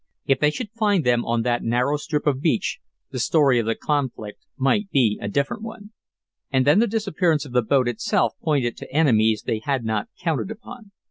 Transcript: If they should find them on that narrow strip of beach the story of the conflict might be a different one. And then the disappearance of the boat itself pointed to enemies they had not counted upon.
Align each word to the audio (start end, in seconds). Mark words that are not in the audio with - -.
If 0.25 0.39
they 0.39 0.49
should 0.49 0.71
find 0.71 1.03
them 1.03 1.23
on 1.25 1.43
that 1.43 1.61
narrow 1.61 1.95
strip 1.95 2.25
of 2.25 2.41
beach 2.41 2.79
the 3.11 3.19
story 3.19 3.59
of 3.59 3.67
the 3.67 3.75
conflict 3.75 4.47
might 4.57 4.89
be 4.89 5.19
a 5.21 5.27
different 5.27 5.61
one. 5.61 5.91
And 6.49 6.65
then 6.65 6.79
the 6.79 6.87
disappearance 6.87 7.45
of 7.45 7.51
the 7.51 7.61
boat 7.61 7.87
itself 7.87 8.33
pointed 8.41 8.77
to 8.77 8.91
enemies 8.91 9.43
they 9.45 9.59
had 9.63 9.85
not 9.85 10.09
counted 10.19 10.49
upon. 10.49 10.89